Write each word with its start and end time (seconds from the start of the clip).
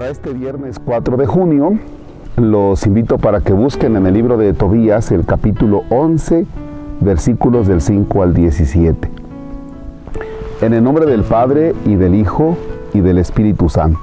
Para 0.00 0.12
este 0.12 0.32
viernes 0.32 0.78
4 0.82 1.18
de 1.18 1.26
junio, 1.26 1.78
los 2.38 2.86
invito 2.86 3.18
para 3.18 3.42
que 3.42 3.52
busquen 3.52 3.96
en 3.96 4.06
el 4.06 4.14
libro 4.14 4.38
de 4.38 4.54
Tobías 4.54 5.12
el 5.12 5.26
capítulo 5.26 5.82
11, 5.90 6.46
versículos 7.00 7.66
del 7.66 7.82
5 7.82 8.22
al 8.22 8.32
17. 8.32 9.10
En 10.62 10.72
el 10.72 10.82
nombre 10.82 11.04
del 11.04 11.22
Padre 11.22 11.74
y 11.84 11.96
del 11.96 12.14
Hijo 12.14 12.56
y 12.94 13.00
del 13.00 13.18
Espíritu 13.18 13.68
Santo. 13.68 14.00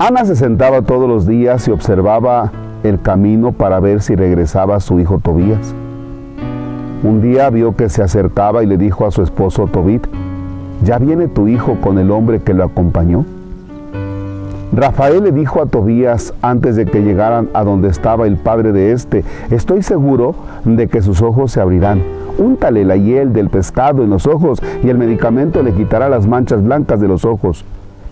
Ana 0.00 0.24
se 0.24 0.34
sentaba 0.34 0.82
todos 0.82 1.08
los 1.08 1.24
días 1.24 1.68
y 1.68 1.70
observaba 1.70 2.50
el 2.82 3.00
camino 3.00 3.52
para 3.52 3.78
ver 3.78 4.02
si 4.02 4.16
regresaba 4.16 4.80
su 4.80 4.98
hijo 4.98 5.20
Tobías. 5.20 5.72
Un 7.04 7.22
día 7.22 7.48
vio 7.50 7.76
que 7.76 7.88
se 7.88 8.02
acercaba 8.02 8.64
y 8.64 8.66
le 8.66 8.76
dijo 8.76 9.06
a 9.06 9.12
su 9.12 9.22
esposo 9.22 9.68
Tobit, 9.68 10.04
¿ya 10.82 10.98
viene 10.98 11.28
tu 11.28 11.46
hijo 11.46 11.76
con 11.80 11.98
el 11.98 12.10
hombre 12.10 12.40
que 12.40 12.54
lo 12.54 12.64
acompañó? 12.64 13.24
Rafael 14.72 15.24
le 15.24 15.32
dijo 15.32 15.62
a 15.62 15.66
Tobías 15.66 16.34
antes 16.42 16.76
de 16.76 16.84
que 16.84 17.02
llegaran 17.02 17.48
a 17.54 17.64
donde 17.64 17.88
estaba 17.88 18.26
el 18.26 18.36
padre 18.36 18.72
de 18.72 18.92
este, 18.92 19.24
estoy 19.50 19.82
seguro 19.82 20.34
de 20.64 20.88
que 20.88 21.00
sus 21.00 21.22
ojos 21.22 21.52
se 21.52 21.60
abrirán. 21.60 22.02
Úntale 22.36 22.84
la 22.84 22.96
hiel 22.96 23.32
del 23.32 23.48
pescado 23.48 24.04
en 24.04 24.10
los 24.10 24.26
ojos 24.26 24.60
y 24.84 24.90
el 24.90 24.98
medicamento 24.98 25.62
le 25.62 25.72
quitará 25.72 26.08
las 26.10 26.26
manchas 26.26 26.62
blancas 26.62 27.00
de 27.00 27.08
los 27.08 27.24
ojos. 27.24 27.64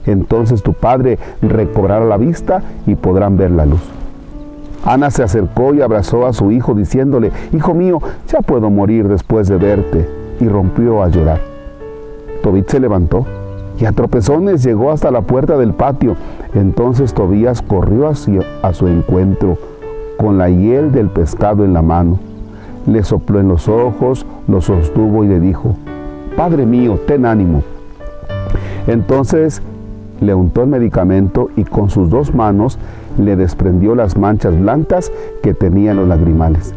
Entonces 0.07 0.63
tu 0.63 0.73
padre 0.73 1.19
recobrará 1.43 2.05
la 2.05 2.17
vista 2.17 2.63
y 2.87 2.95
podrán 2.95 3.37
ver 3.37 3.51
la 3.51 3.67
luz. 3.67 3.83
Ana 4.85 5.11
se 5.11 5.23
acercó 5.23 5.75
y 5.75 5.83
abrazó 5.83 6.27
a 6.27 6.33
su 6.33 6.53
hijo 6.53 6.75
diciéndole, 6.75 7.33
Hijo 7.53 7.75
mío, 7.75 7.99
ya 8.29 8.41
puedo 8.41 8.71
morir 8.71 9.09
después 9.09 9.49
de 9.49 9.57
verte. 9.57 10.09
Y 10.39 10.49
rompió 10.49 11.03
a 11.03 11.09
llorar. 11.09 11.41
Tobit 12.43 12.69
se 12.69 12.79
levantó 12.79 13.27
y 13.79 13.85
a 13.85 13.93
tropezones 13.93 14.63
llegó 14.63 14.91
hasta 14.91 15.11
la 15.11 15.23
puerta 15.23 15.57
del 15.57 15.73
patio. 15.73 16.17
Entonces 16.55 17.15
Tobías 17.15 17.63
corrió 17.63 18.09
hacia, 18.09 18.43
a 18.63 18.73
su 18.73 18.87
encuentro 18.89 19.59
con 20.19 20.39
la 20.39 20.49
hiel 20.49 20.93
del 20.93 21.09
pescado 21.09 21.65
en 21.65 21.73
la 21.75 21.83
mano. 21.83 22.19
Le 22.87 23.03
sopló 23.03 23.41
en 23.41 23.49
los 23.49 23.69
ojos, 23.69 24.25
lo 24.49 24.61
sostuvo 24.61 25.25
y 25.25 25.29
le 25.29 25.41
dijo, 25.41 25.77
Padre 26.37 26.67
mío, 26.67 26.99
ten 27.07 27.27
ánimo. 27.27 27.63
Entonces 28.87 29.63
le 30.21 30.35
untó 30.35 30.63
el 30.63 30.69
medicamento 30.69 31.51
y 31.57 31.65
con 31.65 31.91
sus 31.91 32.09
dos 32.09 32.35
manos 32.35 32.79
le 33.19 33.37
desprendió 33.37 33.95
las 33.95 34.17
manchas 34.17 34.59
blancas 34.59 35.13
que 35.43 35.55
tenían 35.55 35.97
los 35.97 36.09
lagrimales. 36.09 36.75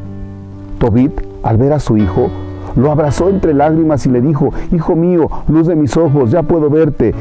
Tobit, 0.80 1.12
al 1.44 1.58
ver 1.58 1.74
a 1.74 1.80
su 1.80 1.98
hijo, 1.98 2.30
lo 2.76 2.92
abrazó 2.92 3.30
entre 3.30 3.54
lágrimas 3.54 4.06
y 4.06 4.10
le 4.10 4.22
dijo, 4.22 4.52
Hijo 4.72 4.96
mío, 4.96 5.28
luz 5.48 5.68
de 5.68 5.76
mis 5.76 5.96
ojos, 5.98 6.32
ya 6.32 6.44
puedo 6.44 6.70
verte. 6.70 7.14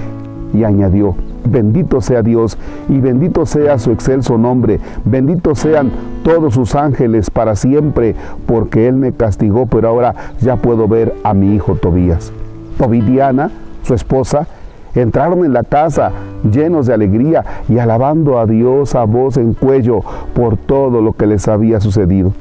Y 0.54 0.64
añadió, 0.64 1.14
bendito 1.44 2.00
sea 2.00 2.22
Dios 2.22 2.56
y 2.88 2.98
bendito 3.00 3.44
sea 3.46 3.78
su 3.78 3.90
excelso 3.90 4.38
nombre, 4.38 4.80
bendito 5.04 5.54
sean 5.54 5.90
todos 6.22 6.54
sus 6.54 6.74
ángeles 6.74 7.30
para 7.30 7.54
siempre, 7.54 8.14
porque 8.46 8.88
Él 8.88 8.94
me 8.94 9.12
castigó, 9.12 9.66
pero 9.66 9.88
ahora 9.88 10.14
ya 10.40 10.56
puedo 10.56 10.88
ver 10.88 11.14
a 11.22 11.34
mi 11.34 11.54
hijo 11.54 11.74
Tobías. 11.74 12.32
Tobidiana, 12.78 13.50
su 13.82 13.94
esposa, 13.94 14.46
entraron 14.94 15.44
en 15.44 15.52
la 15.52 15.64
casa 15.64 16.12
llenos 16.50 16.86
de 16.86 16.94
alegría 16.94 17.44
y 17.68 17.78
alabando 17.78 18.38
a 18.38 18.46
Dios 18.46 18.94
a 18.94 19.04
voz 19.04 19.36
en 19.36 19.54
cuello 19.54 20.00
por 20.34 20.56
todo 20.56 21.00
lo 21.00 21.12
que 21.12 21.26
les 21.26 21.48
había 21.48 21.80
sucedido. 21.80 22.32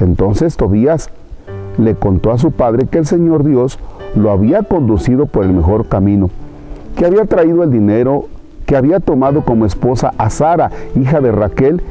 Entonces 0.00 0.56
Tobías 0.56 1.10
le 1.78 1.94
contó 1.94 2.32
a 2.32 2.38
su 2.38 2.50
padre 2.50 2.86
que 2.86 2.98
el 2.98 3.06
Señor 3.06 3.44
Dios 3.44 3.78
lo 4.14 4.30
había 4.30 4.62
conducido 4.62 5.26
por 5.26 5.44
el 5.44 5.52
mejor 5.52 5.86
camino, 5.86 6.28
que 6.96 7.06
había 7.06 7.24
traído 7.24 7.62
el 7.62 7.70
dinero, 7.70 8.26
que 8.66 8.76
había 8.76 9.00
tomado 9.00 9.44
como 9.44 9.64
esposa 9.64 10.12
a 10.18 10.28
Sara, 10.28 10.70
hija 10.94 11.20
de 11.20 11.32
Raquel, 11.32 11.82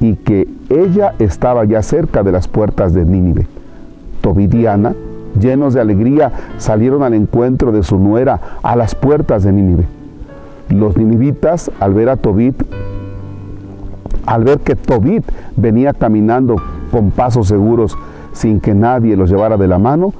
y 0.00 0.14
que 0.14 0.48
ella 0.68 1.14
estaba 1.18 1.64
ya 1.64 1.82
cerca 1.82 2.22
de 2.22 2.32
las 2.32 2.48
puertas 2.48 2.92
de 2.92 3.04
Nínive. 3.04 3.46
Tobidiana, 4.20 4.94
llenos 5.40 5.74
de 5.74 5.80
alegría, 5.80 6.32
salieron 6.58 7.02
al 7.02 7.14
encuentro 7.14 7.72
de 7.72 7.82
su 7.82 7.98
nuera 7.98 8.40
a 8.62 8.76
las 8.76 8.94
puertas 8.94 9.44
de 9.44 9.52
Nínive. 9.52 9.84
Los 10.68 10.96
ninivitas, 10.96 11.70
al 11.80 11.94
ver 11.94 12.10
a 12.10 12.16
Tobit, 12.16 12.62
al 14.26 14.44
ver 14.44 14.58
que 14.58 14.76
Tobit 14.76 15.24
venía 15.56 15.94
caminando 15.94 16.56
con 16.90 17.10
pasos 17.10 17.48
seguros, 17.48 17.96
sin 18.32 18.60
que 18.60 18.74
nadie 18.74 19.16
los 19.16 19.30
llevara 19.30 19.56
de 19.56 19.68
la 19.68 19.78
mano, 19.78 20.12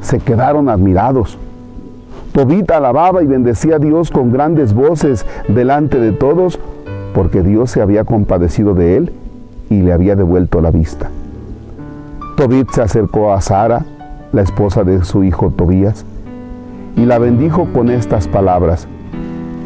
se 0.00 0.18
quedaron 0.18 0.68
admirados. 0.68 1.38
Tobit 2.32 2.70
alababa 2.70 3.22
y 3.22 3.26
bendecía 3.26 3.76
a 3.76 3.78
Dios 3.78 4.10
con 4.10 4.32
grandes 4.32 4.74
voces 4.74 5.24
delante 5.48 6.00
de 6.00 6.12
todos, 6.12 6.58
porque 7.14 7.42
Dios 7.42 7.70
se 7.70 7.80
había 7.80 8.04
compadecido 8.04 8.74
de 8.74 8.96
él 8.96 9.12
y 9.70 9.82
le 9.82 9.92
había 9.92 10.16
devuelto 10.16 10.60
la 10.60 10.70
vista. 10.70 11.10
Tobit 12.36 12.70
se 12.70 12.82
acercó 12.82 13.32
a 13.32 13.40
Sara, 13.40 13.84
la 14.32 14.42
esposa 14.42 14.82
de 14.82 15.04
su 15.04 15.22
hijo 15.22 15.50
Tobías, 15.50 16.04
y 16.96 17.06
la 17.06 17.18
bendijo 17.18 17.66
con 17.72 17.90
estas 17.90 18.26
palabras. 18.26 18.88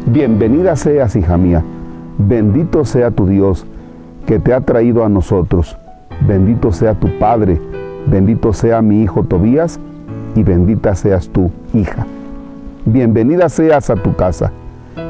Bienvenida 0.05 0.75
seas, 0.75 1.15
hija 1.15 1.37
mía, 1.37 1.63
bendito 2.17 2.85
sea 2.85 3.11
tu 3.11 3.25
Dios, 3.25 3.65
que 4.25 4.39
te 4.39 4.53
ha 4.53 4.61
traído 4.61 5.03
a 5.03 5.09
nosotros 5.09 5.75
bendito 6.27 6.71
sea 6.71 6.93
tu 6.93 7.07
Padre, 7.17 7.59
bendito 8.07 8.53
sea 8.53 8.81
mi 8.81 9.01
hijo 9.01 9.23
Tobías 9.23 9.79
y 10.35 10.43
bendita 10.43 10.95
seas 10.95 11.29
tú, 11.29 11.51
hija. 11.73 12.05
Bienvenida 12.85 13.49
seas 13.49 13.89
a 13.89 13.95
tu 13.95 14.15
casa, 14.15 14.51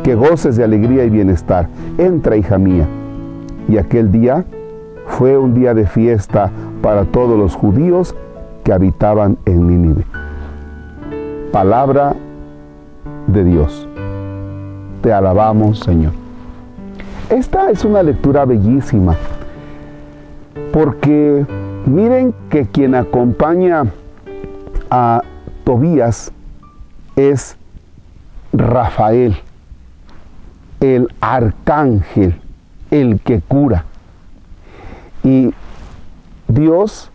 que 0.03 0.15
goces 0.15 0.55
de 0.55 0.63
alegría 0.63 1.05
y 1.05 1.09
bienestar. 1.09 1.67
Entra, 1.97 2.35
hija 2.35 2.57
mía. 2.57 2.87
Y 3.67 3.77
aquel 3.77 4.11
día 4.11 4.45
fue 5.07 5.37
un 5.37 5.53
día 5.53 5.73
de 5.73 5.85
fiesta 5.85 6.51
para 6.81 7.05
todos 7.05 7.37
los 7.37 7.55
judíos 7.55 8.15
que 8.63 8.73
habitaban 8.73 9.37
en 9.45 9.67
Nínive. 9.67 10.03
Palabra 11.51 12.15
de 13.27 13.43
Dios. 13.43 13.87
Te 15.01 15.13
alabamos, 15.13 15.79
Señor. 15.79 16.13
Esta 17.29 17.69
es 17.69 17.85
una 17.85 18.01
lectura 18.01 18.45
bellísima 18.45 19.15
porque 20.71 21.45
miren 21.85 22.33
que 22.49 22.67
quien 22.67 22.95
acompaña 22.95 23.85
a 24.89 25.21
Tobías 25.63 26.31
es 27.15 27.57
Rafael, 28.53 29.37
el 30.79 31.07
arcángel, 31.21 32.39
el 32.91 33.19
que 33.19 33.41
cura. 33.41 33.85
Y 35.23 35.53
Dios 36.47 37.11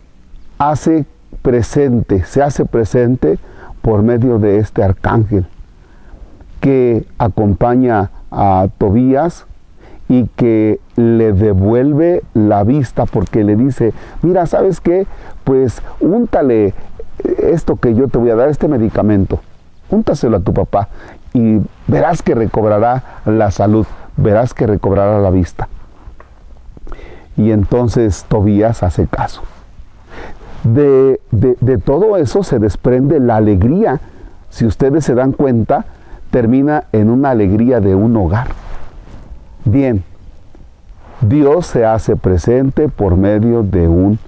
hace 0.58 1.06
presente, 1.42 2.24
se 2.24 2.42
hace 2.42 2.64
presente 2.64 3.38
por 3.82 4.02
medio 4.02 4.38
de 4.38 4.58
este 4.58 4.82
arcángel 4.82 5.46
que 6.60 7.06
acompaña 7.18 8.10
a 8.30 8.68
Tobías 8.78 9.46
y 10.08 10.26
que 10.36 10.80
le 10.96 11.32
devuelve 11.32 12.22
la 12.34 12.64
vista 12.64 13.06
porque 13.06 13.44
le 13.44 13.56
dice, 13.56 13.92
mira, 14.22 14.46
¿sabes 14.46 14.80
qué? 14.80 15.06
Pues 15.44 15.82
úntale 16.00 16.74
esto 17.38 17.76
que 17.76 17.94
yo 17.94 18.08
te 18.08 18.18
voy 18.18 18.30
a 18.30 18.36
dar, 18.36 18.48
este 18.48 18.68
medicamento, 18.68 19.40
úntaselo 19.90 20.36
a 20.36 20.40
tu 20.40 20.52
papá 20.52 20.88
y 21.32 21.60
verás 21.86 22.22
que 22.22 22.34
recobrará 22.34 23.02
la 23.24 23.50
salud, 23.50 23.86
verás 24.16 24.54
que 24.54 24.66
recobrará 24.66 25.18
la 25.20 25.30
vista. 25.30 25.68
Y 27.36 27.50
entonces 27.50 28.24
Tobías 28.28 28.82
hace 28.82 29.06
caso. 29.06 29.42
De, 30.62 31.20
de 31.30 31.78
todo 31.78 32.16
eso 32.16 32.42
se 32.42 32.58
desprende 32.58 33.20
la 33.20 33.36
alegría, 33.36 34.00
si 34.48 34.64
ustedes 34.64 35.04
se 35.04 35.14
dan 35.14 35.32
cuenta, 35.32 35.84
termina 36.30 36.84
en 36.92 37.10
una 37.10 37.30
alegría 37.30 37.80
de 37.80 37.94
un 37.94 38.16
hogar. 38.16 38.63
Bien, 39.64 40.04
Dios 41.22 41.66
se 41.66 41.86
hace 41.86 42.16
presente 42.16 42.88
por 42.88 43.16
medio 43.16 43.62
de 43.62 43.88
un 43.88 44.18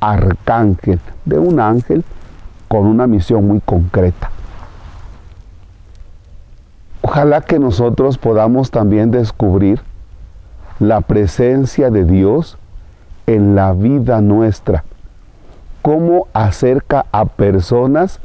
arcángel, 0.00 1.00
de 1.24 1.38
un 1.38 1.60
ángel 1.60 2.04
con 2.68 2.86
una 2.86 3.06
misión 3.06 3.46
muy 3.46 3.60
concreta. 3.60 4.30
Ojalá 7.00 7.40
que 7.40 7.58
nosotros 7.58 8.18
podamos 8.18 8.70
también 8.70 9.10
descubrir 9.10 9.80
la 10.78 11.00
presencia 11.00 11.90
de 11.90 12.04
Dios 12.04 12.58
en 13.26 13.54
la 13.54 13.72
vida 13.72 14.20
nuestra, 14.20 14.84
cómo 15.80 16.26
acerca 16.34 17.06
a 17.12 17.24
personas 17.24 18.20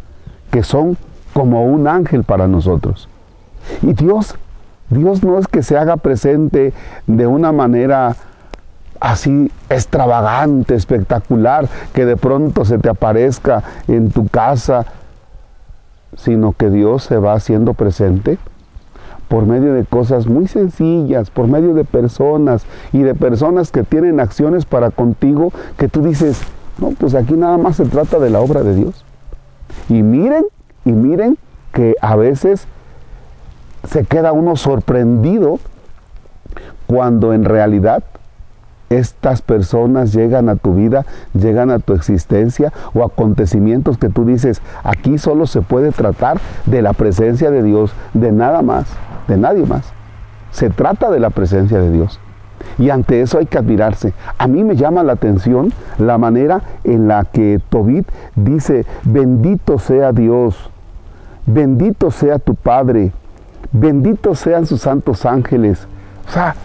que 0.51 0.63
son 0.63 0.97
como 1.33 1.63
un 1.63 1.87
ángel 1.87 2.25
para 2.25 2.47
nosotros. 2.47 3.07
Y 3.81 3.93
Dios 3.93 4.35
Dios 4.91 5.23
no 5.23 5.39
es 5.39 5.47
que 5.47 5.63
se 5.63 5.77
haga 5.77 5.97
presente 5.97 6.73
de 7.07 7.27
una 7.27 7.51
manera 7.51 8.15
así 8.99 9.51
extravagante, 9.69 10.75
espectacular, 10.75 11.67
que 11.93 12.05
de 12.05 12.17
pronto 12.17 12.65
se 12.65 12.77
te 12.77 12.89
aparezca 12.89 13.63
en 13.87 14.11
tu 14.11 14.27
casa, 14.27 14.85
sino 16.15 16.51
que 16.51 16.69
Dios 16.69 17.03
se 17.03 17.17
va 17.17 17.33
haciendo 17.33 17.73
presente 17.73 18.37
por 19.27 19.45
medio 19.45 19.73
de 19.73 19.85
cosas 19.85 20.27
muy 20.27 20.47
sencillas, 20.47 21.29
por 21.29 21.47
medio 21.47 21.73
de 21.73 21.85
personas 21.85 22.65
y 22.91 22.99
de 22.99 23.15
personas 23.15 23.71
que 23.71 23.83
tienen 23.83 24.19
acciones 24.19 24.65
para 24.65 24.91
contigo 24.91 25.53
que 25.77 25.87
tú 25.87 26.01
dices, 26.03 26.41
no, 26.79 26.89
pues 26.91 27.15
aquí 27.15 27.35
nada 27.35 27.57
más 27.57 27.77
se 27.77 27.85
trata 27.85 28.19
de 28.19 28.29
la 28.29 28.41
obra 28.41 28.61
de 28.61 28.75
Dios. 28.75 29.05
Y 29.87 30.03
miren, 30.03 30.43
y 30.83 30.91
miren 30.91 31.37
que 31.71 31.95
a 32.01 32.17
veces 32.17 32.67
se 33.87 34.05
queda 34.05 34.31
uno 34.31 34.55
sorprendido 34.55 35.59
cuando 36.87 37.33
en 37.33 37.45
realidad 37.45 38.03
estas 38.89 39.41
personas 39.41 40.13
llegan 40.13 40.49
a 40.49 40.57
tu 40.57 40.73
vida, 40.73 41.05
llegan 41.33 41.71
a 41.71 41.79
tu 41.79 41.93
existencia 41.93 42.73
o 42.93 43.03
acontecimientos 43.03 43.97
que 43.97 44.09
tú 44.09 44.25
dices, 44.25 44.61
aquí 44.83 45.17
solo 45.17 45.47
se 45.47 45.61
puede 45.61 45.91
tratar 45.91 46.39
de 46.65 46.81
la 46.81 46.93
presencia 46.93 47.49
de 47.51 47.63
Dios, 47.63 47.93
de 48.13 48.31
nada 48.31 48.61
más, 48.61 48.87
de 49.27 49.37
nadie 49.37 49.65
más. 49.65 49.93
Se 50.51 50.69
trata 50.69 51.09
de 51.09 51.21
la 51.21 51.29
presencia 51.29 51.79
de 51.79 51.91
Dios. 51.91 52.19
Y 52.77 52.89
ante 52.89 53.21
eso 53.21 53.37
hay 53.37 53.45
que 53.45 53.57
admirarse. 53.57 54.13
A 54.37 54.47
mí 54.47 54.63
me 54.63 54.75
llama 54.75 55.03
la 55.03 55.13
atención 55.13 55.71
la 55.97 56.17
manera 56.17 56.61
en 56.83 57.07
la 57.07 57.23
que 57.23 57.61
Tobit 57.69 58.07
dice, 58.35 58.85
bendito 59.03 59.79
sea 59.79 60.11
Dios, 60.11 60.69
bendito 61.45 62.11
sea 62.11 62.39
tu 62.39 62.55
Padre, 62.55 63.13
bendito 63.71 64.35
sean 64.35 64.65
sus 64.65 64.81
santos 64.81 65.25
ángeles. 65.25 65.87
O 66.27 66.31
sea, 66.31 66.55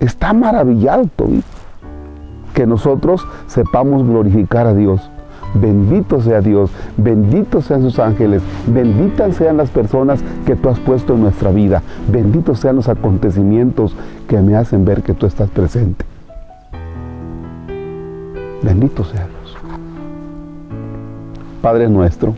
está 0.00 0.32
maravillado 0.32 1.08
Tobit 1.16 1.44
que 2.54 2.66
nosotros 2.66 3.26
sepamos 3.46 4.02
glorificar 4.02 4.66
a 4.66 4.74
Dios. 4.74 5.10
Bendito 5.54 6.20
sea 6.20 6.40
Dios, 6.40 6.70
benditos 6.98 7.64
sean 7.64 7.80
sus 7.80 7.98
ángeles, 7.98 8.42
benditas 8.66 9.36
sean 9.36 9.56
las 9.56 9.70
personas 9.70 10.20
que 10.44 10.56
tú 10.56 10.68
has 10.68 10.78
puesto 10.78 11.14
en 11.14 11.22
nuestra 11.22 11.50
vida, 11.50 11.82
benditos 12.12 12.60
sean 12.60 12.76
los 12.76 12.88
acontecimientos 12.88 13.96
que 14.28 14.38
me 14.42 14.56
hacen 14.56 14.84
ver 14.84 15.02
que 15.02 15.14
tú 15.14 15.24
estás 15.24 15.48
presente. 15.48 16.04
Bendito 18.62 19.04
sea 19.04 19.26
Dios. 19.26 19.56
Padre 21.62 21.88
nuestro, 21.88 22.34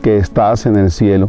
que 0.00 0.18
estás 0.18 0.66
en 0.66 0.76
el 0.76 0.92
cielo, 0.92 1.28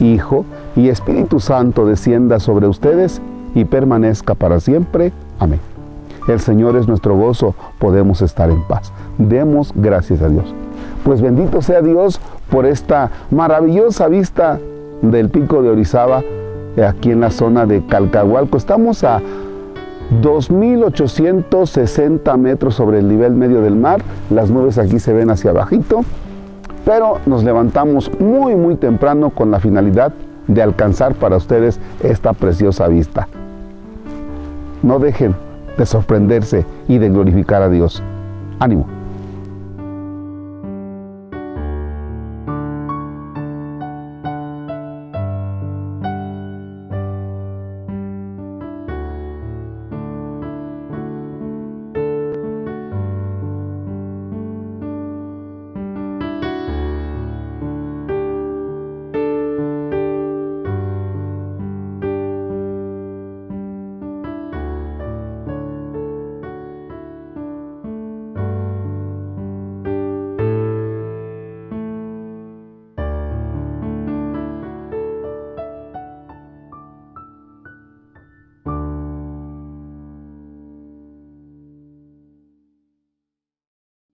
Hijo 0.00 0.44
y 0.76 0.88
Espíritu 0.88 1.40
Santo 1.40 1.86
descienda 1.86 2.40
sobre 2.40 2.66
ustedes 2.66 3.20
y 3.54 3.64
permanezca 3.64 4.34
para 4.34 4.60
siempre. 4.60 5.12
Amén. 5.38 5.60
El 6.28 6.40
Señor 6.40 6.76
es 6.76 6.86
nuestro 6.86 7.16
gozo, 7.16 7.54
podemos 7.78 8.20
estar 8.22 8.50
en 8.50 8.62
paz. 8.62 8.92
Demos 9.18 9.72
gracias 9.74 10.22
a 10.22 10.28
Dios. 10.28 10.54
Pues 11.04 11.20
bendito 11.20 11.60
sea 11.62 11.82
Dios 11.82 12.20
por 12.50 12.66
esta 12.66 13.10
maravillosa 13.30 14.08
vista 14.08 14.58
del 15.02 15.30
pico 15.30 15.62
de 15.62 15.70
Orizaba, 15.70 16.22
eh, 16.76 16.84
aquí 16.84 17.10
en 17.10 17.20
la 17.20 17.30
zona 17.30 17.64
de 17.66 17.82
Calcahualco. 17.86 18.58
Estamos 18.58 19.04
a 19.04 19.22
2.860 20.22 22.36
metros 22.36 22.74
sobre 22.74 22.98
el 22.98 23.06
nivel 23.08 23.34
medio 23.34 23.62
del 23.62 23.76
mar. 23.76 24.02
Las 24.28 24.50
nubes 24.50 24.76
aquí 24.78 24.98
se 24.98 25.12
ven 25.12 25.30
hacia 25.30 25.50
abajito, 25.50 26.00
pero 26.90 27.20
nos 27.24 27.44
levantamos 27.44 28.10
muy, 28.18 28.56
muy 28.56 28.74
temprano 28.74 29.30
con 29.30 29.52
la 29.52 29.60
finalidad 29.60 30.12
de 30.48 30.60
alcanzar 30.60 31.14
para 31.14 31.36
ustedes 31.36 31.78
esta 32.02 32.32
preciosa 32.32 32.88
vista. 32.88 33.28
No 34.82 34.98
dejen 34.98 35.36
de 35.78 35.86
sorprenderse 35.86 36.66
y 36.88 36.98
de 36.98 37.08
glorificar 37.08 37.62
a 37.62 37.68
Dios. 37.68 38.02
Ánimo. 38.58 38.99